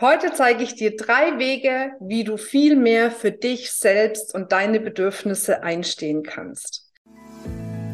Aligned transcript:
Heute 0.00 0.32
zeige 0.32 0.62
ich 0.62 0.76
dir 0.76 0.96
drei 0.96 1.38
Wege, 1.38 1.90
wie 2.00 2.24
du 2.24 2.38
viel 2.38 2.74
mehr 2.74 3.10
für 3.10 3.32
dich 3.32 3.70
selbst 3.70 4.34
und 4.34 4.50
deine 4.50 4.80
Bedürfnisse 4.80 5.62
einstehen 5.62 6.22
kannst. 6.22 6.90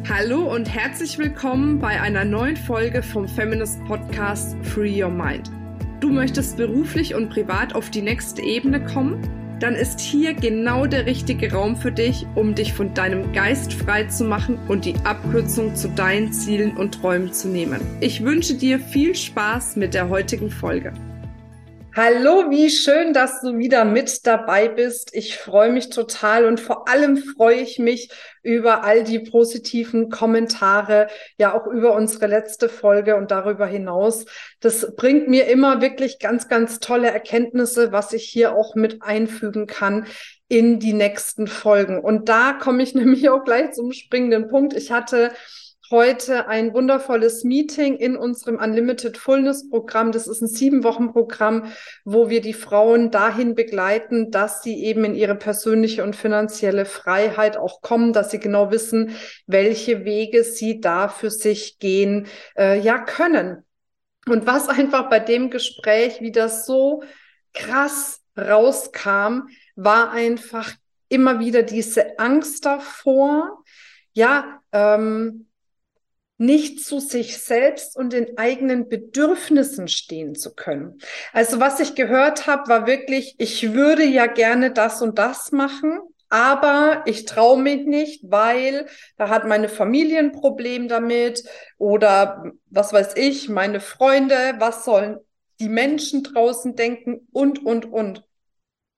Hallo 0.07 0.49
und 0.49 0.73
herzlich 0.73 1.17
willkommen 1.17 1.79
bei 1.79 1.99
einer 1.99 2.23
neuen 2.23 2.55
Folge 2.55 3.03
vom 3.03 3.27
Feminist 3.27 3.83
Podcast 3.83 4.55
Free 4.63 5.03
Your 5.03 5.09
Mind. 5.09 5.51
Du 5.99 6.09
möchtest 6.09 6.55
beruflich 6.55 7.13
und 7.13 7.27
privat 7.27 7.75
auf 7.75 7.89
die 7.89 8.01
nächste 8.01 8.41
Ebene 8.41 8.81
kommen? 8.85 9.57
Dann 9.59 9.75
ist 9.75 9.99
hier 9.99 10.33
genau 10.33 10.85
der 10.85 11.07
richtige 11.07 11.51
Raum 11.51 11.75
für 11.75 11.91
dich, 11.91 12.25
um 12.35 12.55
dich 12.55 12.71
von 12.71 12.93
deinem 12.93 13.33
Geist 13.33 13.73
frei 13.73 14.05
zu 14.05 14.23
machen 14.23 14.57
und 14.69 14.85
die 14.85 14.95
Abkürzung 15.03 15.75
zu 15.75 15.89
deinen 15.89 16.31
Zielen 16.31 16.77
und 16.77 16.93
Träumen 16.93 17.33
zu 17.33 17.49
nehmen. 17.49 17.81
Ich 17.99 18.23
wünsche 18.23 18.53
dir 18.53 18.79
viel 18.79 19.13
Spaß 19.13 19.75
mit 19.75 19.93
der 19.93 20.07
heutigen 20.07 20.49
Folge. 20.49 20.93
Hallo, 21.99 22.51
wie 22.51 22.69
schön, 22.69 23.11
dass 23.11 23.41
du 23.41 23.57
wieder 23.57 23.83
mit 23.83 24.27
dabei 24.27 24.67
bist. 24.67 25.15
Ich 25.15 25.35
freue 25.35 25.71
mich 25.71 25.89
total 25.89 26.45
und 26.45 26.59
vor 26.59 26.87
allem 26.87 27.17
freue 27.17 27.55
ich 27.55 27.79
mich 27.79 28.11
über 28.43 28.83
all 28.83 29.03
die 29.03 29.17
positiven 29.17 30.11
Kommentare, 30.11 31.07
ja 31.39 31.59
auch 31.59 31.65
über 31.65 31.95
unsere 31.95 32.27
letzte 32.27 32.69
Folge 32.69 33.15
und 33.15 33.31
darüber 33.31 33.65
hinaus. 33.65 34.25
Das 34.59 34.95
bringt 34.95 35.27
mir 35.27 35.47
immer 35.47 35.81
wirklich 35.81 36.19
ganz, 36.19 36.47
ganz 36.47 36.79
tolle 36.79 37.09
Erkenntnisse, 37.09 37.91
was 37.91 38.13
ich 38.13 38.25
hier 38.25 38.55
auch 38.55 38.75
mit 38.75 39.01
einfügen 39.01 39.65
kann 39.65 40.05
in 40.49 40.77
die 40.77 40.93
nächsten 40.93 41.47
Folgen. 41.47 41.99
Und 41.99 42.29
da 42.29 42.53
komme 42.53 42.83
ich 42.83 42.93
nämlich 42.93 43.27
auch 43.29 43.43
gleich 43.43 43.71
zum 43.71 43.91
springenden 43.91 44.49
Punkt. 44.49 44.75
Ich 44.75 44.91
hatte 44.91 45.31
heute 45.89 46.47
ein 46.47 46.73
wundervolles 46.73 47.43
Meeting 47.43 47.95
in 47.95 48.17
unserem 48.17 48.57
Unlimited 48.57 49.17
Fullness 49.17 49.69
Programm. 49.69 50.11
Das 50.11 50.27
ist 50.27 50.41
ein 50.41 50.47
sieben 50.47 50.83
Wochen 50.83 51.11
Programm, 51.11 51.71
wo 52.03 52.29
wir 52.29 52.41
die 52.41 52.53
Frauen 52.53 53.11
dahin 53.11 53.55
begleiten, 53.55 54.31
dass 54.31 54.63
sie 54.63 54.83
eben 54.83 55.05
in 55.05 55.15
ihre 55.15 55.35
persönliche 55.35 56.03
und 56.03 56.15
finanzielle 56.15 56.85
Freiheit 56.85 57.57
auch 57.57 57.81
kommen, 57.81 58.13
dass 58.13 58.31
sie 58.31 58.39
genau 58.39 58.71
wissen, 58.71 59.15
welche 59.45 60.05
Wege 60.05 60.43
sie 60.43 60.81
da 60.81 61.07
für 61.07 61.29
sich 61.31 61.79
gehen, 61.79 62.27
äh, 62.57 62.79
ja, 62.79 62.99
können. 62.99 63.65
Und 64.27 64.45
was 64.45 64.69
einfach 64.69 65.09
bei 65.09 65.19
dem 65.19 65.49
Gespräch 65.49 66.21
wieder 66.21 66.49
so 66.49 67.03
krass 67.53 68.21
rauskam, 68.37 69.47
war 69.75 70.11
einfach 70.11 70.73
immer 71.09 71.39
wieder 71.39 71.63
diese 71.63 72.19
Angst 72.19 72.65
davor, 72.65 73.63
ja, 74.13 74.61
ähm, 74.71 75.46
nicht 76.37 76.85
zu 76.85 76.99
sich 76.99 77.37
selbst 77.39 77.95
und 77.95 78.13
den 78.13 78.37
eigenen 78.37 78.89
Bedürfnissen 78.89 79.87
stehen 79.87 80.35
zu 80.35 80.53
können. 80.53 80.99
Also 81.33 81.59
was 81.59 81.79
ich 81.79 81.95
gehört 81.95 82.47
habe, 82.47 82.69
war 82.69 82.87
wirklich, 82.87 83.35
ich 83.39 83.73
würde 83.73 84.03
ja 84.03 84.27
gerne 84.27 84.71
das 84.71 85.01
und 85.01 85.17
das 85.17 85.51
machen, 85.51 85.99
aber 86.29 87.03
ich 87.05 87.25
traue 87.25 87.61
mich 87.61 87.85
nicht, 87.85 88.21
weil 88.29 88.87
da 89.17 89.29
hat 89.29 89.47
meine 89.47 89.69
Familie 89.69 90.19
ein 90.19 90.33
Problem 90.33 90.87
damit 90.87 91.43
oder 91.77 92.51
was 92.69 92.93
weiß 92.93 93.15
ich, 93.15 93.49
meine 93.49 93.79
Freunde, 93.79 94.55
was 94.59 94.83
sollen 94.83 95.17
die 95.59 95.69
Menschen 95.69 96.23
draußen 96.23 96.75
denken 96.75 97.27
und, 97.31 97.65
und, 97.65 97.85
und. 97.85 98.26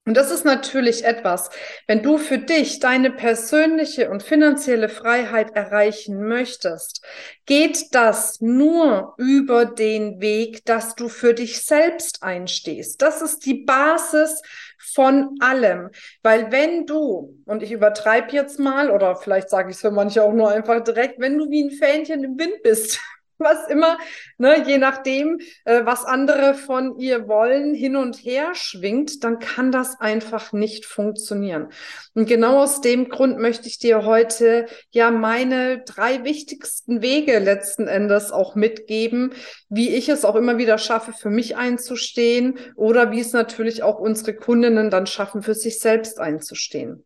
Und 0.09 0.17
das 0.17 0.31
ist 0.31 0.43
natürlich 0.43 1.05
etwas, 1.05 1.51
wenn 1.85 2.01
du 2.01 2.17
für 2.17 2.39
dich 2.39 2.79
deine 2.79 3.11
persönliche 3.11 4.09
und 4.09 4.23
finanzielle 4.23 4.89
Freiheit 4.89 5.55
erreichen 5.55 6.27
möchtest, 6.27 7.05
geht 7.45 7.93
das 7.93 8.41
nur 8.41 9.13
über 9.17 9.65
den 9.65 10.19
Weg, 10.19 10.65
dass 10.65 10.95
du 10.95 11.09
für 11.09 11.35
dich 11.35 11.63
selbst 11.63 12.23
einstehst. 12.23 13.03
Das 13.03 13.21
ist 13.21 13.45
die 13.45 13.63
Basis 13.65 14.41
von 14.79 15.37
allem. 15.41 15.91
Weil 16.23 16.51
wenn 16.51 16.87
du, 16.87 17.37
und 17.45 17.61
ich 17.61 17.71
übertreibe 17.71 18.31
jetzt 18.31 18.57
mal, 18.57 18.89
oder 18.89 19.15
vielleicht 19.15 19.51
sage 19.51 19.69
ich 19.69 19.75
es 19.75 19.81
für 19.81 19.91
manche 19.91 20.23
auch 20.23 20.33
nur 20.33 20.49
einfach 20.49 20.83
direkt, 20.83 21.19
wenn 21.19 21.37
du 21.37 21.51
wie 21.51 21.65
ein 21.65 21.69
Fähnchen 21.69 22.23
im 22.23 22.39
Wind 22.39 22.63
bist, 22.63 22.99
was 23.39 23.67
immer, 23.67 23.97
ne, 24.37 24.63
je 24.67 24.77
nachdem, 24.77 25.39
äh, 25.65 25.85
was 25.85 26.05
andere 26.05 26.53
von 26.53 26.99
ihr 26.99 27.27
wollen, 27.27 27.73
hin 27.73 27.95
und 27.95 28.17
her 28.17 28.53
schwingt, 28.53 29.23
dann 29.23 29.39
kann 29.39 29.71
das 29.71 29.99
einfach 29.99 30.51
nicht 30.51 30.85
funktionieren. 30.85 31.69
Und 32.13 32.27
genau 32.27 32.59
aus 32.61 32.81
dem 32.81 33.09
Grund 33.09 33.39
möchte 33.39 33.67
ich 33.67 33.79
dir 33.79 34.05
heute 34.05 34.67
ja 34.91 35.09
meine 35.09 35.83
drei 35.83 36.23
wichtigsten 36.23 37.01
Wege 37.01 37.39
letzten 37.39 37.87
Endes 37.87 38.31
auch 38.31 38.55
mitgeben, 38.55 39.33
wie 39.69 39.89
ich 39.89 40.09
es 40.09 40.25
auch 40.25 40.35
immer 40.35 40.57
wieder 40.57 40.77
schaffe, 40.77 41.13
für 41.13 41.29
mich 41.29 41.55
einzustehen 41.55 42.59
oder 42.75 43.11
wie 43.11 43.21
es 43.21 43.33
natürlich 43.33 43.83
auch 43.83 43.99
unsere 43.99 44.33
Kundinnen 44.33 44.89
dann 44.89 45.07
schaffen, 45.07 45.41
für 45.41 45.55
sich 45.55 45.79
selbst 45.79 46.19
einzustehen. 46.19 47.05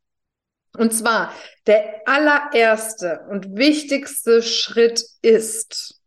Und 0.76 0.92
zwar 0.92 1.32
der 1.68 2.02
allererste 2.06 3.26
und 3.30 3.56
wichtigste 3.56 4.42
Schritt 4.42 5.04
ist, 5.22 6.03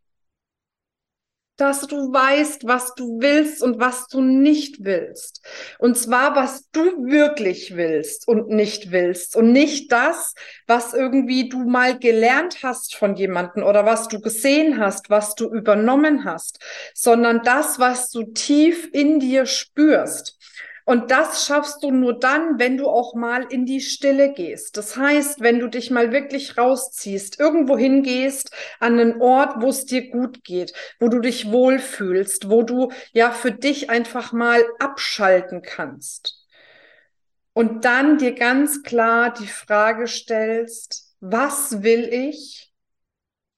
dass 1.56 1.87
du 1.87 2.12
weißt, 2.12 2.67
was 2.67 2.94
du 2.94 3.19
willst 3.21 3.62
und 3.62 3.81
was 3.81 4.09
du 4.09 4.21
nicht 4.21 4.84
willst. 4.84 5.43
Und 5.78 5.97
zwar, 5.97 6.37
was 6.37 6.69
du 6.71 6.81
wirklich 7.06 7.77
willst 7.77 8.28
und 8.28 8.49
nicht 8.49 8.91
willst. 8.91 9.37
Und 9.37 9.53
nicht 9.53 9.91
das, 9.91 10.34
was 10.67 10.93
irgendwie 10.93 11.49
du 11.49 11.59
mal 11.65 11.99
gelernt 11.99 12.62
hast 12.62 12.94
von 12.94 13.17
jemandem 13.17 13.62
oder 13.62 13.87
was 13.87 14.09
du 14.09 14.21
gesehen 14.21 14.78
hast, 14.78 15.09
was 15.11 15.34
du 15.34 15.47
übernommen 15.53 16.25
hast, 16.25 16.59
sondern 16.94 17.43
das, 17.43 17.78
was 17.78 18.11
du 18.11 18.25
tief 18.25 18.88
in 18.93 19.21
dir 19.21 19.47
spürst. 19.47 20.35
Und 20.86 21.10
das 21.10 21.44
schaffst 21.44 21.82
du 21.82 21.91
nur 21.91 22.16
dann, 22.16 22.60
wenn 22.60 22.76
du 22.76 22.86
auch 22.86 23.14
mal 23.14 23.44
in 23.50 23.66
die 23.66 23.80
Stille 23.80 24.32
gehst. 24.32 24.76
Das 24.76 24.97
heißt, 24.97 25.41
wenn 25.41 25.58
du 25.58 25.66
dich 25.66 25.91
mal 25.91 26.12
wirklich 26.12 26.56
rausziehst, 26.56 27.41
irgendwo 27.41 27.76
hingehst, 27.76 28.52
an 28.78 29.00
einen 29.00 29.20
Ort, 29.20 29.60
wo 29.60 29.69
es 29.69 29.84
dir 29.84 30.08
gut 30.10 30.44
geht, 30.44 30.72
wo 31.00 31.08
du 31.08 31.19
dich 31.19 31.50
wohlfühlst, 31.50 32.50
wo 32.50 32.62
du 32.62 32.92
ja 33.12 33.32
für 33.32 33.50
dich 33.50 33.91
einfach 33.91 34.32
mal 34.32 34.64
abschalten 34.78 35.60
kannst. 35.60 36.46
Und 37.52 37.84
dann 37.84 38.19
dir 38.19 38.34
ganz 38.34 38.84
klar 38.84 39.32
die 39.32 39.48
Frage 39.48 40.06
stellst, 40.06 41.16
was 41.19 41.82
will 41.82 42.04
ich? 42.12 42.72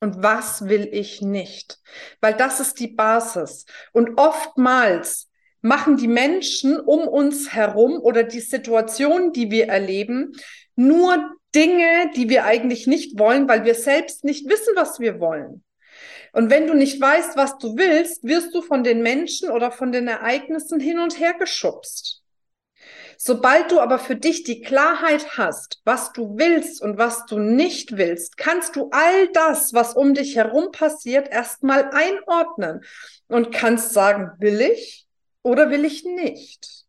Und 0.00 0.22
was 0.22 0.66
will 0.66 0.88
ich 0.90 1.20
nicht? 1.20 1.78
Weil 2.22 2.32
das 2.32 2.58
ist 2.60 2.78
die 2.80 2.88
Basis. 2.88 3.66
Und 3.92 4.16
oftmals 4.16 5.27
machen 5.60 5.96
die 5.96 6.08
Menschen 6.08 6.78
um 6.78 7.08
uns 7.08 7.52
herum 7.52 8.00
oder 8.00 8.22
die 8.22 8.40
Situation, 8.40 9.32
die 9.32 9.50
wir 9.50 9.68
erleben, 9.68 10.32
nur 10.76 11.30
Dinge, 11.54 12.10
die 12.14 12.28
wir 12.28 12.44
eigentlich 12.44 12.86
nicht 12.86 13.18
wollen, 13.18 13.48
weil 13.48 13.64
wir 13.64 13.74
selbst 13.74 14.24
nicht 14.24 14.48
wissen, 14.48 14.74
was 14.76 15.00
wir 15.00 15.18
wollen. 15.18 15.64
Und 16.32 16.50
wenn 16.50 16.66
du 16.66 16.74
nicht 16.74 17.00
weißt, 17.00 17.36
was 17.36 17.58
du 17.58 17.76
willst, 17.76 18.22
wirst 18.24 18.54
du 18.54 18.62
von 18.62 18.84
den 18.84 19.02
Menschen 19.02 19.50
oder 19.50 19.72
von 19.72 19.92
den 19.92 20.08
Ereignissen 20.08 20.78
hin 20.78 20.98
und 20.98 21.18
her 21.18 21.34
geschubst. 21.34 22.22
Sobald 23.16 23.72
du 23.72 23.80
aber 23.80 23.98
für 23.98 24.14
dich 24.14 24.44
die 24.44 24.60
Klarheit 24.60 25.36
hast, 25.36 25.80
was 25.84 26.12
du 26.12 26.38
willst 26.38 26.80
und 26.80 26.98
was 26.98 27.26
du 27.26 27.40
nicht 27.40 27.96
willst, 27.96 28.36
kannst 28.36 28.76
du 28.76 28.90
all 28.92 29.28
das, 29.32 29.72
was 29.72 29.94
um 29.94 30.14
dich 30.14 30.36
herum 30.36 30.70
passiert, 30.70 31.28
erstmal 31.28 31.90
einordnen 31.90 32.84
und 33.26 33.50
kannst 33.50 33.92
sagen, 33.92 34.30
will 34.38 34.60
ich 34.60 35.07
oder 35.48 35.70
will 35.70 35.84
ich 35.84 36.04
nicht? 36.04 36.84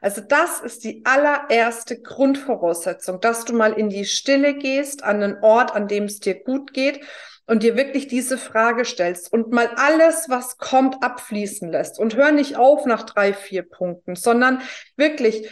Also 0.00 0.20
das 0.20 0.60
ist 0.60 0.84
die 0.84 1.04
allererste 1.04 2.00
Grundvoraussetzung, 2.00 3.20
dass 3.20 3.44
du 3.44 3.52
mal 3.52 3.72
in 3.72 3.90
die 3.90 4.04
Stille 4.04 4.54
gehst, 4.54 5.02
an 5.02 5.22
einen 5.22 5.42
Ort, 5.42 5.74
an 5.74 5.88
dem 5.88 6.04
es 6.04 6.20
dir 6.20 6.34
gut 6.42 6.72
geht 6.72 7.04
und 7.46 7.62
dir 7.62 7.76
wirklich 7.76 8.06
diese 8.06 8.38
Frage 8.38 8.84
stellst 8.84 9.32
und 9.32 9.50
mal 9.50 9.68
alles, 9.76 10.28
was 10.28 10.56
kommt, 10.56 11.02
abfließen 11.02 11.70
lässt. 11.70 11.98
Und 11.98 12.14
hör 12.14 12.30
nicht 12.30 12.56
auf 12.56 12.86
nach 12.86 13.02
drei, 13.02 13.32
vier 13.32 13.62
Punkten, 13.62 14.14
sondern 14.14 14.62
wirklich 14.96 15.50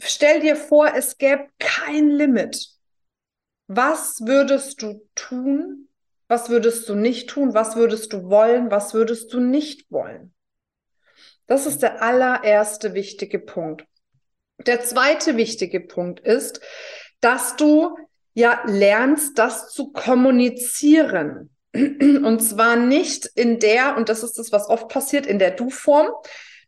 stell 0.00 0.40
dir 0.40 0.56
vor, 0.56 0.92
es 0.94 1.16
gäbe 1.16 1.46
kein 1.58 2.08
Limit. 2.08 2.68
Was 3.66 4.26
würdest 4.26 4.82
du 4.82 5.08
tun? 5.14 5.88
Was 6.28 6.50
würdest 6.50 6.88
du 6.88 6.94
nicht 6.94 7.30
tun? 7.30 7.54
Was 7.54 7.76
würdest 7.76 8.12
du 8.12 8.28
wollen? 8.28 8.70
Was 8.70 8.94
würdest 8.94 9.32
du 9.32 9.40
nicht 9.40 9.90
wollen? 9.90 10.34
Das 11.50 11.66
ist 11.66 11.82
der 11.82 12.00
allererste 12.00 12.94
wichtige 12.94 13.40
Punkt. 13.40 13.84
Der 14.68 14.82
zweite 14.82 15.36
wichtige 15.36 15.80
Punkt 15.80 16.20
ist, 16.20 16.60
dass 17.20 17.56
du 17.56 17.96
ja 18.34 18.62
lernst, 18.66 19.36
das 19.36 19.68
zu 19.70 19.90
kommunizieren. 19.90 21.50
Und 21.74 22.38
zwar 22.38 22.76
nicht 22.76 23.26
in 23.34 23.58
der, 23.58 23.96
und 23.96 24.08
das 24.08 24.22
ist 24.22 24.38
das, 24.38 24.52
was 24.52 24.68
oft 24.68 24.88
passiert, 24.88 25.26
in 25.26 25.40
der 25.40 25.50
Du-Form. 25.50 26.10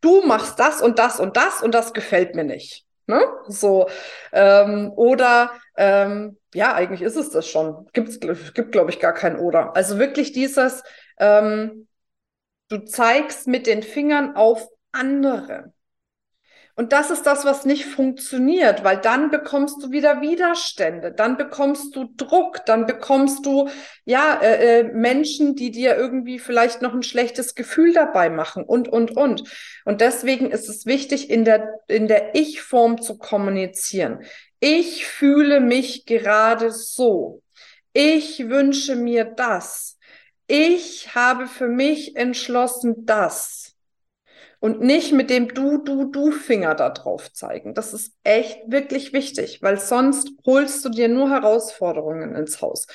Du 0.01 0.23
machst 0.27 0.59
das 0.59 0.83
und 0.83 0.99
das 0.99 1.21
und 1.21 1.37
das 1.37 1.63
und 1.63 1.77
das 1.77 1.93
gefällt 1.93 2.35
mir 2.35 2.43
nicht. 2.43 2.85
Ne? 3.07 3.23
So. 3.47 3.89
Ähm, 4.33 4.91
oder 4.97 5.53
ähm, 5.77 6.39
ja, 6.55 6.75
eigentlich 6.75 7.03
ist 7.03 7.15
es 7.15 7.31
das 7.31 7.47
schon. 7.47 7.87
Gibt's, 7.93 8.19
gibt, 8.19 8.73
glaube 8.73 8.91
ich, 8.91 8.99
gar 8.99 9.15
kein 9.15 9.39
Oder. 9.39 9.77
Also 9.77 10.01
wirklich 10.01 10.33
dieses, 10.33 10.83
ähm, 11.19 11.87
du 12.69 12.79
zeigst 12.85 13.47
mit 13.47 13.67
den 13.67 13.83
Fingern 13.83 14.37
auf 14.37 14.69
andere. 14.93 15.73
Und 16.75 16.93
das 16.93 17.11
ist 17.11 17.25
das, 17.25 17.45
was 17.45 17.67
nicht 17.67 17.85
funktioniert, 17.85 18.83
weil 18.83 18.97
dann 18.97 19.31
bekommst 19.31 19.83
du 19.83 19.91
wieder 19.91 20.23
Widerstände, 20.23 21.13
dann 21.13 21.37
bekommst 21.37 21.95
du 21.95 22.09
Druck, 22.17 22.65
dann 22.65 22.87
bekommst 22.87 23.45
du 23.45 23.69
ja 24.07 24.41
äh, 24.41 24.81
äh, 24.81 24.83
Menschen, 24.85 25.55
die 25.55 25.71
dir 25.71 25.97
irgendwie 25.97 26.39
vielleicht 26.39 26.81
noch 26.81 26.95
ein 26.95 27.03
schlechtes 27.03 27.55
Gefühl 27.55 27.93
dabei 27.93 28.31
machen 28.31 28.65
und 28.65 28.89
und 28.89 29.15
und. 29.15 29.45
Und 29.85 30.01
deswegen 30.01 30.51
ist 30.51 30.67
es 30.71 30.87
wichtig, 30.87 31.29
in 31.29 31.45
der 31.45 31.69
in 31.89 32.09
der 32.09 32.35
Ich-Form 32.35 33.03
zu 33.03 33.19
kommunizieren. 33.19 34.21
Ich 34.59 35.07
fühle 35.07 35.61
mich 35.61 36.07
gerade 36.07 36.71
so. 36.71 37.43
Ich 37.93 38.49
wünsche 38.49 38.97
mir 38.97 39.25
das. 39.25 39.99
Ich 40.55 41.15
habe 41.15 41.47
für 41.47 41.67
mich 41.67 42.15
entschlossen 42.15 43.07
das 43.07 43.75
und 44.61 44.81
nicht 44.83 45.13
mit 45.13 45.31
dem 45.31 45.49
Du, 45.55 45.79
Du, 45.79 46.11
Du-Finger 46.11 46.75
da 46.75 46.91
drauf 46.91 47.33
zeigen. 47.33 47.75
Das 47.75 47.95
ist 47.95 48.15
echt 48.25 48.61
wirklich 48.71 49.13
wichtig, 49.13 49.63
weil 49.63 49.81
sonst 49.81 50.31
holst 50.47 50.85
du 50.85 50.91
dir 50.91 51.09
nur 51.09 51.31
Herausforderungen 51.31 52.35
ins 52.37 52.63
Haus. 52.63 52.87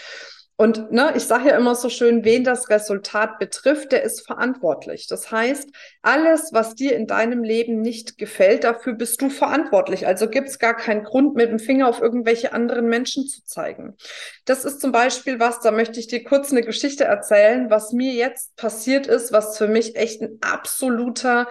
Und 0.59 0.91
ne, 0.91 1.13
ich 1.15 1.25
sage 1.25 1.49
ja 1.49 1.55
immer 1.57 1.75
so 1.75 1.87
schön, 1.87 2.25
wen 2.25 2.43
das 2.43 2.69
Resultat 2.69 3.37
betrifft, 3.37 3.91
der 3.91 4.01
ist 4.01 4.25
verantwortlich. 4.25 5.05
Das 5.05 5.31
heißt, 5.31 5.69
alles, 6.01 6.49
was 6.51 6.73
dir 6.73 6.95
in 6.95 7.05
deinem 7.05 7.43
Leben 7.43 7.79
nicht 7.79 8.17
gefällt, 8.17 8.63
dafür 8.63 8.93
bist 8.93 9.21
du 9.21 9.29
verantwortlich. 9.29 10.07
Also 10.07 10.27
gibt 10.27 10.49
es 10.49 10.57
gar 10.57 10.75
keinen 10.75 11.03
Grund, 11.03 11.35
mit 11.35 11.51
dem 11.51 11.59
Finger 11.59 11.87
auf 11.87 12.01
irgendwelche 12.01 12.53
anderen 12.53 12.87
Menschen 12.87 13.27
zu 13.27 13.43
zeigen. 13.45 13.97
Das 14.45 14.65
ist 14.65 14.81
zum 14.81 14.91
Beispiel 14.91 15.39
was, 15.39 15.59
da 15.59 15.69
möchte 15.69 15.99
ich 15.99 16.07
dir 16.07 16.23
kurz 16.23 16.51
eine 16.51 16.63
Geschichte 16.63 17.03
erzählen, 17.03 17.69
was 17.69 17.91
mir 17.91 18.13
jetzt 18.13 18.55
passiert 18.55 19.05
ist, 19.05 19.31
was 19.31 19.59
für 19.59 19.67
mich 19.67 19.95
echt 19.95 20.23
ein 20.23 20.39
absoluter 20.41 21.47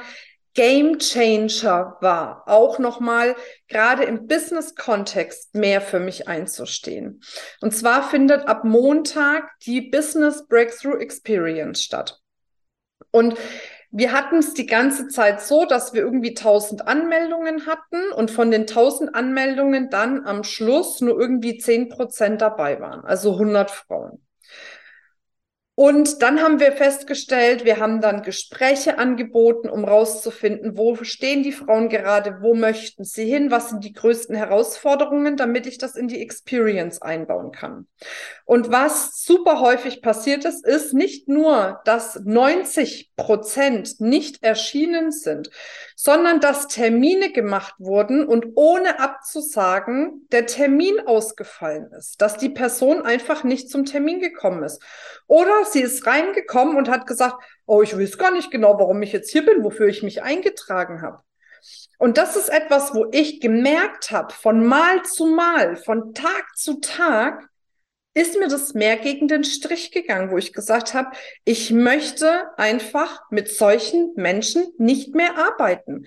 Game 0.56 0.98
Changer 0.98 1.98
war, 2.00 2.42
auch 2.46 2.78
nochmal 2.78 3.36
gerade 3.68 4.04
im 4.04 4.26
Business-Kontext 4.26 5.54
mehr 5.54 5.82
für 5.82 6.00
mich 6.00 6.28
einzustehen. 6.28 7.20
Und 7.60 7.76
zwar 7.76 8.08
findet 8.08 8.48
ab 8.48 8.64
Montag 8.64 9.50
die 9.66 9.82
Business 9.82 10.48
Breakthrough 10.48 10.98
Experience 10.98 11.82
statt. 11.82 12.20
Und 13.10 13.36
wir 13.90 14.12
hatten 14.12 14.38
es 14.38 14.54
die 14.54 14.66
ganze 14.66 15.08
Zeit 15.08 15.42
so, 15.42 15.66
dass 15.66 15.92
wir 15.92 16.00
irgendwie 16.00 16.30
1000 16.30 16.88
Anmeldungen 16.88 17.66
hatten 17.66 18.12
und 18.14 18.30
von 18.30 18.50
den 18.50 18.62
1000 18.62 19.14
Anmeldungen 19.14 19.90
dann 19.90 20.26
am 20.26 20.42
Schluss 20.42 21.02
nur 21.02 21.20
irgendwie 21.20 21.58
10 21.58 21.90
Prozent 21.90 22.40
dabei 22.40 22.80
waren, 22.80 23.04
also 23.04 23.32
100 23.32 23.70
Frauen. 23.70 24.25
Und 25.78 26.22
dann 26.22 26.40
haben 26.40 26.58
wir 26.58 26.72
festgestellt, 26.72 27.66
wir 27.66 27.78
haben 27.78 28.00
dann 28.00 28.22
Gespräche 28.22 28.96
angeboten, 28.96 29.68
um 29.68 29.84
rauszufinden, 29.84 30.78
wo 30.78 30.96
stehen 31.04 31.42
die 31.42 31.52
Frauen 31.52 31.90
gerade, 31.90 32.38
wo 32.40 32.54
möchten 32.54 33.04
sie 33.04 33.26
hin, 33.26 33.50
was 33.50 33.68
sind 33.68 33.84
die 33.84 33.92
größten 33.92 34.34
Herausforderungen, 34.34 35.36
damit 35.36 35.66
ich 35.66 35.76
das 35.76 35.94
in 35.94 36.08
die 36.08 36.22
Experience 36.22 37.02
einbauen 37.02 37.52
kann. 37.52 37.86
Und 38.46 38.72
was 38.72 39.22
super 39.22 39.60
häufig 39.60 40.00
passiert 40.00 40.46
ist, 40.46 40.64
ist 40.64 40.94
nicht 40.94 41.28
nur, 41.28 41.82
dass 41.84 42.20
90 42.24 43.12
Prozent 43.14 44.00
nicht 44.00 44.42
erschienen 44.42 45.10
sind, 45.10 45.50
sondern 45.94 46.40
dass 46.40 46.68
Termine 46.68 47.32
gemacht 47.32 47.74
wurden 47.78 48.26
und 48.26 48.46
ohne 48.54 48.98
abzusagen 48.98 50.26
der 50.32 50.46
Termin 50.46 51.00
ausgefallen 51.06 51.90
ist, 51.98 52.22
dass 52.22 52.38
die 52.38 52.48
Person 52.48 53.02
einfach 53.02 53.44
nicht 53.44 53.68
zum 53.68 53.84
Termin 53.84 54.20
gekommen 54.20 54.62
ist. 54.62 54.82
Oder 55.26 55.65
sie 55.72 55.82
ist 55.82 56.06
reingekommen 56.06 56.76
und 56.76 56.88
hat 56.88 57.06
gesagt, 57.06 57.36
oh, 57.66 57.82
ich 57.82 57.96
weiß 57.96 58.18
gar 58.18 58.30
nicht 58.30 58.50
genau, 58.50 58.78
warum 58.78 59.02
ich 59.02 59.12
jetzt 59.12 59.30
hier 59.30 59.44
bin, 59.44 59.64
wofür 59.64 59.88
ich 59.88 60.02
mich 60.02 60.22
eingetragen 60.22 61.02
habe. 61.02 61.22
Und 61.98 62.18
das 62.18 62.36
ist 62.36 62.48
etwas, 62.48 62.94
wo 62.94 63.06
ich 63.10 63.40
gemerkt 63.40 64.10
habe, 64.10 64.32
von 64.32 64.64
Mal 64.64 65.02
zu 65.04 65.26
Mal, 65.26 65.76
von 65.76 66.14
Tag 66.14 66.56
zu 66.56 66.80
Tag, 66.80 67.48
ist 68.14 68.38
mir 68.38 68.48
das 68.48 68.72
mehr 68.72 68.96
gegen 68.96 69.28
den 69.28 69.44
Strich 69.44 69.90
gegangen, 69.90 70.30
wo 70.30 70.38
ich 70.38 70.54
gesagt 70.54 70.94
habe, 70.94 71.10
ich 71.44 71.70
möchte 71.70 72.50
einfach 72.56 73.22
mit 73.30 73.48
solchen 73.50 74.12
Menschen 74.14 74.66
nicht 74.78 75.14
mehr 75.14 75.36
arbeiten. 75.36 76.06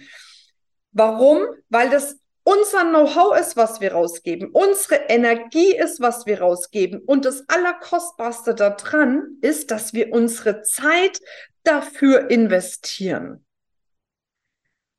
Warum? 0.91 1.45
Weil 1.69 1.91
das 1.91 2.18
unser 2.49 2.83
Know-how 2.83 3.39
ist, 3.39 3.57
was 3.57 3.79
wir 3.79 3.91
rausgeben, 3.93 4.49
unsere 4.51 4.95
Energie 5.07 5.75
ist, 5.75 5.99
was 5.99 6.25
wir 6.25 6.41
rausgeben. 6.41 6.99
Und 6.99 7.25
das 7.25 7.47
Allerkostbarste 7.47 8.55
daran 8.55 9.37
ist, 9.41 9.69
dass 9.69 9.93
wir 9.93 10.11
unsere 10.11 10.63
Zeit 10.63 11.19
dafür 11.63 12.31
investieren. 12.31 13.45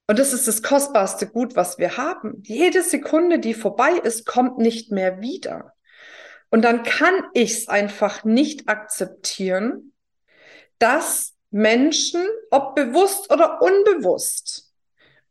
Und 0.06 0.19
das 0.19 0.32
ist 0.32 0.47
das 0.47 0.62
kostbarste 0.62 1.26
Gut, 1.26 1.56
was 1.56 1.79
wir 1.79 1.97
haben. 1.97 2.43
Jede 2.44 2.82
Sekunde, 2.82 3.41
die 3.41 3.55
vorbei 3.55 3.93
ist, 3.93 4.26
kommt 4.26 4.58
nicht 4.58 4.93
mehr 4.93 5.20
wieder. 5.20 5.73
Und 6.50 6.62
dann 6.62 6.85
kann 6.85 7.14
ich 7.32 7.52
es 7.52 7.69
einfach 7.69 8.25
nicht 8.25 8.69
akzeptieren, 8.69 9.93
dass 10.79 11.35
Menschen, 11.50 12.25
ob 12.50 12.76
bewusst 12.76 13.32
oder 13.32 13.61
unbewusst, 13.61 14.69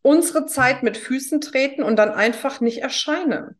unsere 0.01 0.45
Zeit 0.45 0.83
mit 0.83 0.97
Füßen 0.97 1.41
treten 1.41 1.83
und 1.83 1.95
dann 1.95 2.11
einfach 2.11 2.61
nicht 2.61 2.81
erscheinen. 2.81 3.59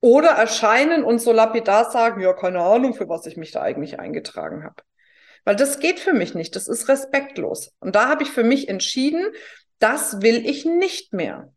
Oder 0.00 0.30
erscheinen 0.30 1.02
und 1.02 1.20
so 1.20 1.32
lapidar 1.32 1.90
sagen, 1.90 2.20
ja, 2.20 2.32
keine 2.32 2.60
Ahnung, 2.60 2.94
für 2.94 3.08
was 3.08 3.26
ich 3.26 3.36
mich 3.36 3.50
da 3.50 3.62
eigentlich 3.62 3.98
eingetragen 3.98 4.62
habe. 4.62 4.82
Weil 5.44 5.56
das 5.56 5.80
geht 5.80 5.98
für 5.98 6.12
mich 6.12 6.34
nicht, 6.34 6.54
das 6.56 6.68
ist 6.68 6.88
respektlos. 6.88 7.72
Und 7.80 7.96
da 7.96 8.08
habe 8.08 8.22
ich 8.22 8.30
für 8.30 8.44
mich 8.44 8.68
entschieden, 8.68 9.26
das 9.78 10.22
will 10.22 10.46
ich 10.46 10.64
nicht 10.64 11.12
mehr. 11.12 11.52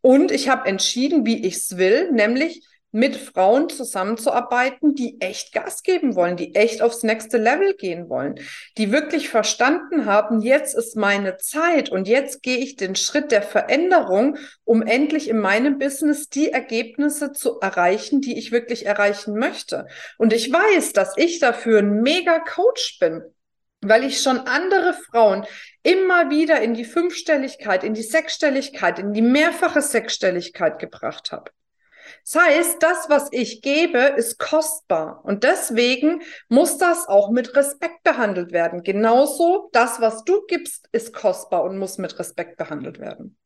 Und 0.00 0.32
ich 0.32 0.48
habe 0.48 0.68
entschieden, 0.68 1.24
wie 1.24 1.46
ich 1.46 1.56
es 1.56 1.76
will, 1.76 2.10
nämlich 2.10 2.66
mit 2.94 3.16
Frauen 3.16 3.68
zusammenzuarbeiten, 3.68 4.94
die 4.94 5.20
echt 5.20 5.52
Gas 5.52 5.82
geben 5.82 6.14
wollen, 6.14 6.36
die 6.36 6.54
echt 6.54 6.80
aufs 6.80 7.02
nächste 7.02 7.38
Level 7.38 7.74
gehen 7.74 8.08
wollen, 8.08 8.36
die 8.78 8.92
wirklich 8.92 9.28
verstanden 9.28 10.06
haben, 10.06 10.40
jetzt 10.40 10.76
ist 10.76 10.96
meine 10.96 11.36
Zeit 11.36 11.90
und 11.90 12.06
jetzt 12.06 12.42
gehe 12.44 12.58
ich 12.58 12.76
den 12.76 12.94
Schritt 12.94 13.32
der 13.32 13.42
Veränderung, 13.42 14.38
um 14.62 14.80
endlich 14.80 15.28
in 15.28 15.40
meinem 15.40 15.78
Business 15.78 16.28
die 16.28 16.52
Ergebnisse 16.52 17.32
zu 17.32 17.58
erreichen, 17.58 18.20
die 18.20 18.38
ich 18.38 18.52
wirklich 18.52 18.86
erreichen 18.86 19.34
möchte. 19.34 19.88
Und 20.16 20.32
ich 20.32 20.52
weiß, 20.52 20.92
dass 20.92 21.14
ich 21.16 21.40
dafür 21.40 21.80
ein 21.80 22.00
mega 22.00 22.38
Coach 22.38 22.98
bin 23.00 23.22
weil 23.86 24.04
ich 24.04 24.22
schon 24.22 24.38
andere 24.38 24.94
Frauen 24.94 25.44
immer 25.82 26.30
wieder 26.30 26.62
in 26.62 26.72
die 26.72 26.86
Fünfstelligkeit, 26.86 27.84
in 27.84 27.92
die 27.92 28.02
Sechsstelligkeit, 28.02 28.98
in 28.98 29.12
die 29.12 29.20
mehrfache 29.20 29.82
Sechsstelligkeit 29.82 30.78
gebracht 30.78 31.32
habe. 31.32 31.50
Das 32.24 32.42
heißt, 32.42 32.82
das, 32.82 33.10
was 33.10 33.28
ich 33.32 33.60
gebe, 33.60 33.98
ist 33.98 34.38
kostbar. 34.38 35.20
Und 35.24 35.44
deswegen 35.44 36.22
muss 36.48 36.78
das 36.78 37.06
auch 37.06 37.30
mit 37.30 37.54
Respekt 37.54 38.02
behandelt 38.02 38.50
werden. 38.50 38.82
Genauso, 38.82 39.68
das, 39.72 40.00
was 40.00 40.24
du 40.24 40.44
gibst, 40.46 40.88
ist 40.92 41.12
kostbar 41.12 41.64
und 41.64 41.78
muss 41.78 41.98
mit 41.98 42.18
Respekt 42.18 42.56
behandelt 42.56 42.98
werden. 42.98 43.36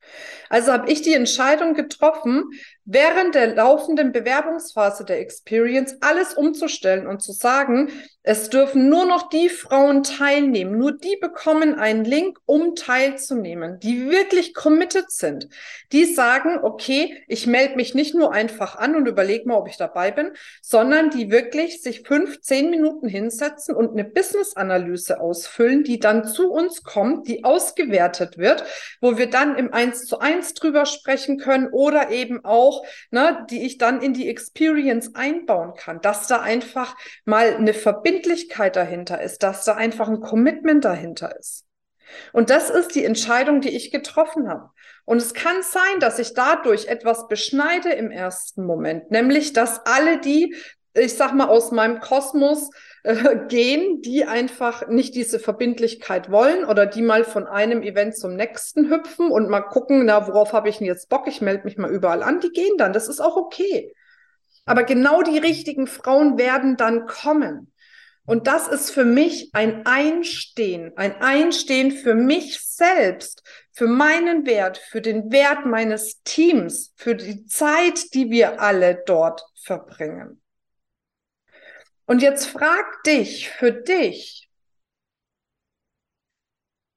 Also 0.48 0.72
habe 0.72 0.90
ich 0.90 1.02
die 1.02 1.14
Entscheidung 1.14 1.74
getroffen, 1.74 2.44
während 2.84 3.34
der 3.34 3.54
laufenden 3.54 4.12
Bewerbungsphase 4.12 5.04
der 5.04 5.20
Experience 5.20 5.96
alles 6.00 6.32
umzustellen 6.32 7.06
und 7.06 7.20
zu 7.20 7.32
sagen, 7.32 7.90
es 8.22 8.50
dürfen 8.50 8.88
nur 8.88 9.06
noch 9.06 9.28
die 9.30 9.48
Frauen 9.48 10.02
teilnehmen, 10.02 10.76
nur 10.76 10.92
die 10.92 11.16
bekommen 11.20 11.74
einen 11.74 12.04
Link, 12.04 12.38
um 12.46 12.74
teilzunehmen, 12.74 13.78
die 13.80 14.10
wirklich 14.10 14.54
committed 14.54 15.10
sind, 15.10 15.48
die 15.92 16.04
sagen, 16.04 16.58
okay, 16.62 17.22
ich 17.26 17.46
melde 17.46 17.76
mich 17.76 17.94
nicht 17.94 18.14
nur 18.14 18.32
einfach 18.32 18.76
an 18.76 18.96
und 18.96 19.06
überlege 19.06 19.48
mal, 19.48 19.56
ob 19.56 19.68
ich 19.68 19.76
dabei 19.76 20.10
bin, 20.10 20.32
sondern 20.62 21.10
die 21.10 21.30
wirklich 21.30 21.80
sich 21.82 22.02
fünf, 22.02 22.40
zehn 22.40 22.70
Minuten 22.70 23.08
hinsetzen 23.08 23.74
und 23.74 23.92
eine 23.92 24.04
Business-Analyse 24.04 25.20
ausfüllen, 25.20 25.84
die 25.84 25.98
dann 25.98 26.26
zu 26.26 26.50
uns 26.50 26.82
kommt, 26.82 27.28
die 27.28 27.44
ausgewertet 27.44 28.36
wird, 28.36 28.64
wo 29.00 29.16
wir 29.16 29.30
dann 29.30 29.56
im 29.56 29.72
Eins 29.98 30.06
zu 30.06 30.18
eins 30.20 30.54
drüber 30.54 30.86
sprechen 30.86 31.38
können 31.38 31.68
oder 31.72 32.10
eben 32.10 32.44
auch, 32.44 32.84
ne, 33.10 33.46
die 33.50 33.64
ich 33.66 33.78
dann 33.78 34.00
in 34.00 34.14
die 34.14 34.28
Experience 34.28 35.14
einbauen 35.14 35.74
kann, 35.74 36.00
dass 36.00 36.26
da 36.26 36.40
einfach 36.40 36.96
mal 37.24 37.54
eine 37.54 37.74
Verbindlichkeit 37.74 38.76
dahinter 38.76 39.20
ist, 39.20 39.42
dass 39.42 39.64
da 39.64 39.74
einfach 39.74 40.08
ein 40.08 40.20
Commitment 40.20 40.84
dahinter 40.84 41.36
ist. 41.36 41.64
Und 42.32 42.50
das 42.50 42.70
ist 42.70 42.94
die 42.94 43.04
Entscheidung, 43.04 43.60
die 43.60 43.74
ich 43.76 43.90
getroffen 43.90 44.48
habe. 44.48 44.70
Und 45.04 45.18
es 45.18 45.34
kann 45.34 45.62
sein, 45.62 46.00
dass 46.00 46.18
ich 46.18 46.34
dadurch 46.34 46.86
etwas 46.86 47.28
beschneide 47.28 47.90
im 47.90 48.10
ersten 48.10 48.64
Moment, 48.64 49.10
nämlich 49.10 49.52
dass 49.52 49.84
alle 49.84 50.20
die, 50.20 50.54
ich 50.94 51.14
sag 51.14 51.34
mal, 51.34 51.48
aus 51.48 51.70
meinem 51.70 52.00
Kosmos 52.00 52.70
äh, 53.08 53.46
gehen, 53.48 54.02
die 54.02 54.26
einfach 54.26 54.86
nicht 54.88 55.14
diese 55.14 55.38
Verbindlichkeit 55.38 56.30
wollen 56.30 56.66
oder 56.66 56.84
die 56.84 57.00
mal 57.00 57.24
von 57.24 57.46
einem 57.46 57.82
Event 57.82 58.14
zum 58.14 58.36
nächsten 58.36 58.90
hüpfen 58.90 59.30
und 59.30 59.48
mal 59.48 59.62
gucken, 59.62 60.04
na, 60.04 60.28
worauf 60.28 60.52
habe 60.52 60.68
ich 60.68 60.76
denn 60.76 60.86
jetzt 60.86 61.08
Bock? 61.08 61.26
Ich 61.26 61.40
melde 61.40 61.64
mich 61.64 61.78
mal 61.78 61.90
überall 61.90 62.22
an. 62.22 62.40
Die 62.40 62.50
gehen 62.50 62.76
dann. 62.76 62.92
Das 62.92 63.08
ist 63.08 63.20
auch 63.20 63.38
okay. 63.38 63.94
Aber 64.66 64.82
genau 64.82 65.22
die 65.22 65.38
richtigen 65.38 65.86
Frauen 65.86 66.36
werden 66.36 66.76
dann 66.76 67.06
kommen. 67.06 67.72
Und 68.26 68.46
das 68.46 68.68
ist 68.68 68.90
für 68.90 69.06
mich 69.06 69.54
ein 69.54 69.86
Einstehen, 69.86 70.92
ein 70.96 71.22
Einstehen 71.22 71.92
für 71.92 72.14
mich 72.14 72.60
selbst, 72.60 73.42
für 73.72 73.86
meinen 73.86 74.44
Wert, 74.44 74.76
für 74.76 75.00
den 75.00 75.32
Wert 75.32 75.64
meines 75.64 76.22
Teams, 76.24 76.92
für 76.94 77.14
die 77.14 77.46
Zeit, 77.46 78.12
die 78.12 78.30
wir 78.30 78.60
alle 78.60 79.02
dort 79.06 79.46
verbringen. 79.54 80.42
Und 82.08 82.22
jetzt 82.22 82.46
frag 82.46 83.02
dich 83.04 83.48
für 83.50 83.70
dich, 83.70 84.50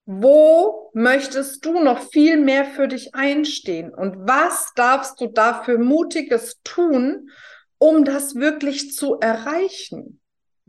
wo 0.05 0.89
möchtest 0.93 1.63
du 1.65 1.79
noch 1.79 2.09
viel 2.09 2.37
mehr 2.37 2.65
für 2.65 2.87
dich 2.87 3.13
einstehen? 3.13 3.93
Und 3.93 4.27
was 4.27 4.73
darfst 4.73 5.21
du 5.21 5.27
dafür 5.27 5.77
Mutiges 5.77 6.61
tun, 6.63 7.29
um 7.77 8.03
das 8.03 8.35
wirklich 8.35 8.93
zu 8.93 9.19
erreichen? 9.19 10.21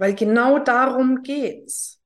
weil 0.03 0.15
genau 0.17 0.59
darum 0.59 1.23
geht's. 1.23 2.01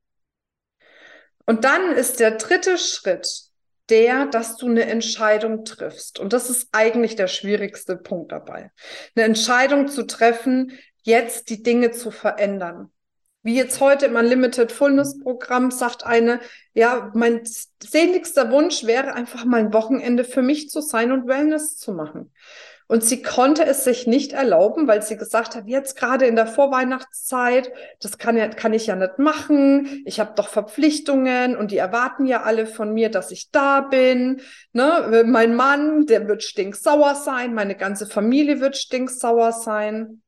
Und 1.47 1.65
dann 1.65 1.93
ist 1.93 2.21
der 2.21 2.33
dritte 2.33 2.77
Schritt 2.77 3.45
der, 3.89 4.27
dass 4.27 4.57
du 4.57 4.67
eine 4.67 4.85
Entscheidung 4.85 5.65
triffst. 5.65 6.19
Und 6.19 6.35
das 6.35 6.51
ist 6.51 6.69
eigentlich 6.73 7.17
der 7.17 7.29
schwierigste 7.29 7.97
Punkt 7.97 8.33
dabei. 8.33 8.71
Eine 9.15 9.25
Entscheidung 9.25 9.89
zu 9.89 10.07
treffen, 10.07 10.79
jetzt 11.07 11.49
die 11.51 11.63
Dinge 11.63 11.93
zu 11.93 12.11
verändern. 12.11 12.91
Wie 13.43 13.55
jetzt 13.55 13.81
heute 13.81 14.07
im 14.07 14.17
Unlimited 14.17 14.73
Fullness 14.73 15.21
Programm 15.21 15.71
sagt 15.71 16.05
eine, 16.05 16.41
ja, 16.75 17.13
mein 17.15 17.43
sehnlichster 17.81 18.51
Wunsch 18.51 18.85
wäre 18.85 19.15
einfach 19.15 19.45
mal 19.45 19.61
ein 19.61 19.73
Wochenende 19.73 20.25
für 20.25 20.43
mich 20.43 20.69
zu 20.69 20.81
sein 20.81 21.13
und 21.13 21.29
Wellness 21.29 21.77
zu 21.77 21.93
machen. 21.93 22.33
Und 22.89 23.05
sie 23.05 23.23
konnte 23.23 23.65
es 23.65 23.85
sich 23.85 24.09
nicht 24.09 24.33
erlauben, 24.33 24.89
weil 24.89 25.03
sie 25.03 25.17
gesagt 25.17 25.55
hat, 25.55 25.67
jetzt 25.67 25.97
gerade 25.97 26.27
in 26.27 26.35
der 26.35 26.49
Vorweihnachtszeit, 26.49 27.71
das 28.01 28.19
kann, 28.19 28.37
ja, 28.37 28.49
kann 28.49 28.73
ich 28.73 28.87
ja 28.87 28.97
nicht 28.97 29.19
machen. 29.19 30.03
Ich 30.07 30.19
habe 30.19 30.33
doch 30.35 30.49
Verpflichtungen 30.49 31.57
und 31.57 31.71
die 31.71 31.79
erwarten 31.79 32.27
ja 32.27 32.43
alle 32.43 32.67
von 32.67 32.93
mir, 32.95 33.11
dass 33.11 33.31
ich 33.31 33.51
da 33.53 33.81
bin. 33.81 34.41
Ne? 34.73 35.25
Mein 35.25 35.55
Mann, 35.55 36.07
der 36.07 36.27
wird 36.27 36.43
stinksauer 36.43 37.15
sein, 37.15 37.55
meine 37.55 37.77
ganze 37.77 38.07
Familie 38.07 38.61
wird 38.61 38.77
stinksauer 38.77 39.53
sein. 39.53 40.23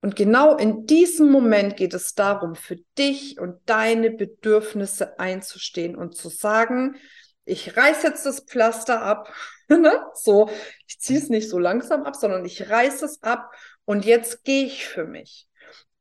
Und 0.00 0.16
genau 0.16 0.56
in 0.56 0.86
diesem 0.86 1.30
Moment 1.30 1.76
geht 1.76 1.92
es 1.94 2.14
darum, 2.14 2.54
für 2.54 2.76
dich 2.96 3.38
und 3.38 3.60
deine 3.66 4.10
Bedürfnisse 4.10 5.18
einzustehen 5.18 5.94
und 5.94 6.16
zu 6.16 6.30
sagen, 6.30 6.96
ich 7.44 7.76
reiß 7.76 8.02
jetzt 8.02 8.24
das 8.24 8.40
Pflaster 8.40 9.02
ab 9.02 9.32
ne? 9.78 10.04
So, 10.14 10.50
ich 10.86 10.98
ziehe 11.00 11.18
es 11.18 11.28
nicht 11.28 11.48
so 11.48 11.58
langsam 11.58 12.02
ab, 12.02 12.16
sondern 12.16 12.44
ich 12.44 12.68
reiße 12.68 13.04
es 13.04 13.22
ab 13.22 13.52
und 13.84 14.04
jetzt 14.04 14.44
gehe 14.44 14.66
ich 14.66 14.86
für 14.86 15.04
mich. 15.04 15.46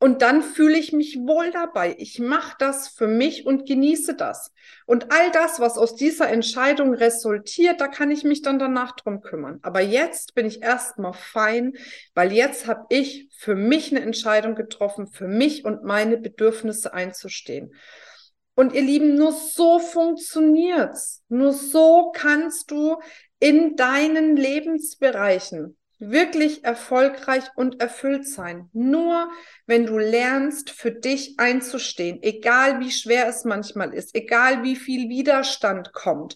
Und 0.01 0.21
dann 0.21 0.41
fühle 0.41 0.77
ich 0.77 0.93
mich 0.93 1.17
wohl 1.19 1.51
dabei. 1.51 1.93
Ich 1.99 2.19
mache 2.19 2.55
das 2.57 2.87
für 2.87 3.07
mich 3.07 3.45
und 3.45 3.67
genieße 3.67 4.15
das. 4.15 4.53
Und 4.85 5.11
all 5.11 5.29
das, 5.31 5.59
was 5.59 5.77
aus 5.77 5.95
dieser 5.95 6.29
Entscheidung 6.29 6.93
resultiert, 6.93 7.81
da 7.81 7.89
kann 7.89 8.09
ich 8.09 8.23
mich 8.23 8.41
dann 8.41 8.59
danach 8.59 8.95
drum 8.95 9.19
kümmern. 9.19 9.59
Aber 9.61 9.81
jetzt 9.81 10.35
bin 10.35 10.45
ich 10.45 10.63
erstmal 10.63 11.11
fein, 11.11 11.73
weil 12.15 12.31
jetzt 12.31 12.65
habe 12.65 12.85
ich 12.87 13.27
für 13.35 13.55
mich 13.55 13.91
eine 13.91 13.99
Entscheidung 13.99 14.55
getroffen, 14.55 15.07
für 15.07 15.27
mich 15.27 15.65
und 15.65 15.83
meine 15.83 16.15
Bedürfnisse 16.15 16.93
einzustehen. 16.93 17.73
Und 18.55 18.73
ihr 18.73 18.81
Lieben, 18.81 19.15
nur 19.15 19.33
so 19.33 19.79
funktioniert's. 19.79 21.23
Nur 21.27 21.51
so 21.51 22.11
kannst 22.13 22.71
du 22.71 23.01
in 23.39 23.75
deinen 23.75 24.37
Lebensbereichen 24.37 25.77
wirklich 25.99 26.63
erfolgreich 26.63 27.43
und 27.55 27.81
erfüllt 27.81 28.27
sein. 28.27 28.69
Nur 28.73 29.29
wenn 29.65 29.85
du 29.85 29.97
lernst, 29.97 30.69
für 30.71 30.91
dich 30.91 31.35
einzustehen, 31.37 32.23
egal 32.23 32.79
wie 32.79 32.91
schwer 32.91 33.27
es 33.27 33.43
manchmal 33.43 33.93
ist, 33.93 34.15
egal 34.15 34.63
wie 34.63 34.75
viel 34.75 35.09
Widerstand 35.09 35.93
kommt. 35.93 36.35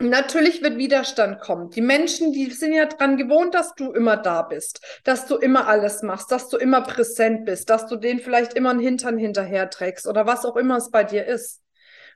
Natürlich 0.00 0.62
wird 0.62 0.76
Widerstand 0.76 1.40
kommen. 1.40 1.70
Die 1.70 1.80
Menschen, 1.80 2.32
die 2.32 2.50
sind 2.50 2.72
ja 2.72 2.86
dran 2.86 3.16
gewohnt, 3.16 3.54
dass 3.54 3.74
du 3.74 3.92
immer 3.92 4.16
da 4.16 4.42
bist, 4.42 4.80
dass 5.04 5.26
du 5.26 5.36
immer 5.36 5.68
alles 5.68 6.02
machst, 6.02 6.30
dass 6.30 6.48
du 6.48 6.56
immer 6.56 6.82
präsent 6.82 7.44
bist, 7.44 7.70
dass 7.70 7.86
du 7.86 7.96
denen 7.96 8.20
vielleicht 8.20 8.54
immer 8.54 8.70
einen 8.70 8.80
Hintern 8.80 9.18
hinterher 9.18 9.70
trägst 9.70 10.06
oder 10.06 10.26
was 10.26 10.44
auch 10.44 10.56
immer 10.56 10.76
es 10.76 10.90
bei 10.90 11.04
dir 11.04 11.24
ist. 11.26 11.62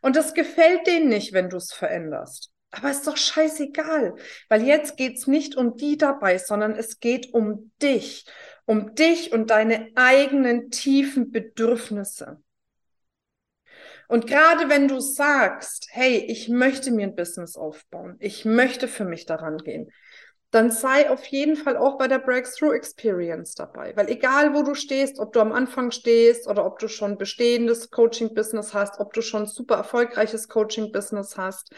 Und 0.02 0.16
das 0.16 0.34
gefällt 0.34 0.86
denen 0.86 1.08
nicht, 1.08 1.32
wenn 1.32 1.48
du 1.48 1.56
es 1.56 1.72
veränderst. 1.72 2.50
Aber 2.70 2.90
ist 2.90 3.06
doch 3.06 3.16
scheißegal, 3.16 4.14
weil 4.48 4.62
jetzt 4.62 4.96
geht's 4.96 5.26
nicht 5.26 5.56
um 5.56 5.76
die 5.76 5.96
dabei, 5.96 6.38
sondern 6.38 6.72
es 6.72 7.00
geht 7.00 7.32
um 7.32 7.72
dich, 7.80 8.26
um 8.66 8.94
dich 8.94 9.32
und 9.32 9.50
deine 9.50 9.88
eigenen 9.94 10.70
tiefen 10.70 11.30
Bedürfnisse. 11.30 12.42
Und 14.08 14.26
gerade 14.26 14.68
wenn 14.68 14.88
du 14.88 15.00
sagst, 15.00 15.88
hey, 15.90 16.16
ich 16.28 16.48
möchte 16.48 16.90
mir 16.90 17.06
ein 17.06 17.14
Business 17.14 17.56
aufbauen, 17.56 18.16
ich 18.20 18.44
möchte 18.44 18.88
für 18.88 19.04
mich 19.04 19.26
daran 19.26 19.58
gehen, 19.58 19.90
dann 20.50 20.70
sei 20.70 21.10
auf 21.10 21.26
jeden 21.26 21.56
Fall 21.56 21.76
auch 21.76 21.98
bei 21.98 22.08
der 22.08 22.20
Breakthrough 22.20 22.72
Experience 22.72 23.54
dabei. 23.54 23.94
Weil 23.96 24.08
egal, 24.08 24.54
wo 24.54 24.62
du 24.62 24.74
stehst, 24.74 25.18
ob 25.18 25.34
du 25.34 25.40
am 25.40 25.52
Anfang 25.52 25.90
stehst 25.90 26.48
oder 26.48 26.64
ob 26.64 26.78
du 26.78 26.88
schon 26.88 27.18
bestehendes 27.18 27.90
Coaching-Business 27.90 28.72
hast, 28.72 28.98
ob 28.98 29.12
du 29.12 29.20
schon 29.20 29.46
super 29.46 29.76
erfolgreiches 29.76 30.48
Coaching-Business 30.48 31.36
hast, 31.36 31.70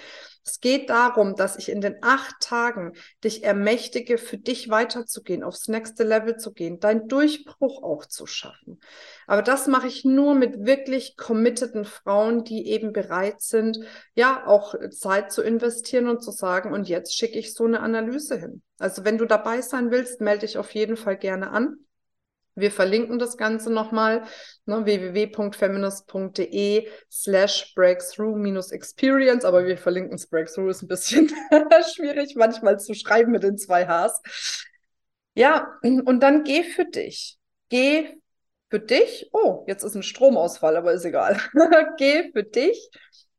es 0.44 0.60
geht 0.60 0.90
darum, 0.90 1.36
dass 1.36 1.56
ich 1.56 1.68
in 1.68 1.80
den 1.80 1.96
acht 2.02 2.40
Tagen 2.40 2.92
dich 3.22 3.44
ermächtige, 3.44 4.18
für 4.18 4.38
dich 4.38 4.70
weiterzugehen, 4.70 5.42
aufs 5.42 5.68
nächste 5.68 6.02
Level 6.04 6.36
zu 6.36 6.52
gehen, 6.52 6.80
deinen 6.80 7.08
Durchbruch 7.08 7.82
auch 7.82 8.06
zu 8.06 8.26
schaffen. 8.26 8.80
Aber 9.26 9.42
das 9.42 9.66
mache 9.66 9.86
ich 9.86 10.04
nur 10.04 10.34
mit 10.34 10.64
wirklich 10.64 11.16
committeden 11.16 11.84
Frauen, 11.84 12.44
die 12.44 12.68
eben 12.68 12.92
bereit 12.92 13.42
sind, 13.42 13.78
ja, 14.14 14.46
auch 14.46 14.74
Zeit 14.90 15.30
zu 15.32 15.42
investieren 15.42 16.08
und 16.08 16.22
zu 16.22 16.30
sagen, 16.30 16.72
und 16.72 16.88
jetzt 16.88 17.16
schicke 17.16 17.38
ich 17.38 17.54
so 17.54 17.64
eine 17.64 17.80
Analyse 17.80 18.38
hin. 18.38 18.62
Also 18.78 19.04
wenn 19.04 19.18
du 19.18 19.26
dabei 19.26 19.60
sein 19.60 19.90
willst, 19.90 20.20
melde 20.20 20.46
dich 20.46 20.56
auf 20.56 20.74
jeden 20.74 20.96
Fall 20.96 21.18
gerne 21.18 21.50
an. 21.50 21.76
Wir 22.54 22.70
verlinken 22.70 23.18
das 23.18 23.36
Ganze 23.36 23.72
nochmal, 23.72 24.24
ne, 24.66 24.84
www.feminist.de 24.84 26.88
slash 27.10 27.74
breakthrough-experience, 27.74 29.44
aber 29.44 29.66
wir 29.66 29.78
verlinken 29.78 30.14
es 30.14 30.28
Breakthrough, 30.28 30.70
ist 30.70 30.82
ein 30.82 30.88
bisschen 30.88 31.28
schwierig 31.94 32.34
manchmal 32.36 32.78
zu 32.78 32.94
schreiben 32.94 33.32
mit 33.32 33.42
den 33.42 33.56
zwei 33.56 33.86
Hs. 33.86 34.20
Ja, 35.34 35.78
und 35.82 36.20
dann 36.20 36.44
geh 36.44 36.64
für 36.64 36.84
dich. 36.84 37.38
Geh 37.68 38.16
für 38.68 38.80
dich. 38.80 39.30
Oh, 39.32 39.64
jetzt 39.66 39.82
ist 39.82 39.94
ein 39.94 40.02
Stromausfall, 40.02 40.76
aber 40.76 40.92
ist 40.92 41.04
egal. 41.04 41.40
geh 41.98 42.30
für 42.32 42.44
dich 42.44 42.90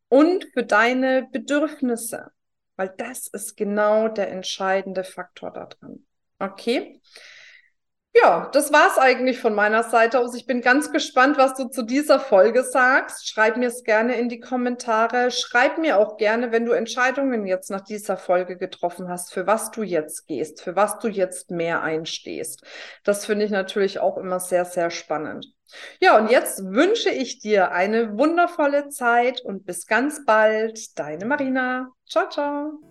und 0.09 0.45
für 0.53 0.63
deine 0.63 1.27
Bedürfnisse, 1.31 2.31
weil 2.75 2.93
das 2.97 3.27
ist 3.27 3.55
genau 3.55 4.09
der 4.09 4.29
entscheidende 4.29 5.03
Faktor 5.03 5.51
daran. 5.51 6.05
Okay? 6.39 7.01
Ja, 8.13 8.49
das 8.51 8.73
war's 8.73 8.97
eigentlich 8.97 9.39
von 9.39 9.55
meiner 9.55 9.83
Seite 9.83 10.19
aus. 10.19 10.35
Ich 10.35 10.45
bin 10.45 10.59
ganz 10.61 10.91
gespannt, 10.91 11.37
was 11.37 11.55
du 11.55 11.69
zu 11.69 11.81
dieser 11.81 12.19
Folge 12.19 12.63
sagst. 12.63 13.29
Schreib 13.29 13.55
mir 13.55 13.67
es 13.67 13.83
gerne 13.83 14.15
in 14.15 14.27
die 14.27 14.41
Kommentare. 14.41 15.31
Schreib 15.31 15.77
mir 15.77 15.97
auch 15.97 16.17
gerne, 16.17 16.51
wenn 16.51 16.65
du 16.65 16.73
Entscheidungen 16.73 17.45
jetzt 17.45 17.71
nach 17.71 17.81
dieser 17.81 18.17
Folge 18.17 18.57
getroffen 18.57 19.07
hast, 19.07 19.33
für 19.33 19.47
was 19.47 19.71
du 19.71 19.83
jetzt 19.83 20.27
gehst, 20.27 20.61
für 20.61 20.75
was 20.75 20.99
du 20.99 21.07
jetzt 21.07 21.51
mehr 21.51 21.83
einstehst. 21.83 22.63
Das 23.05 23.25
finde 23.25 23.45
ich 23.45 23.51
natürlich 23.51 23.99
auch 23.99 24.17
immer 24.17 24.41
sehr, 24.41 24.65
sehr 24.65 24.89
spannend. 24.89 25.47
Ja, 26.01 26.17
und 26.17 26.29
jetzt 26.29 26.65
wünsche 26.65 27.09
ich 27.09 27.39
dir 27.39 27.71
eine 27.71 28.17
wundervolle 28.17 28.89
Zeit 28.89 29.39
und 29.39 29.65
bis 29.65 29.87
ganz 29.87 30.25
bald. 30.25 30.99
Deine 30.99 31.23
Marina. 31.23 31.87
Ciao, 32.05 32.27
ciao. 32.29 32.90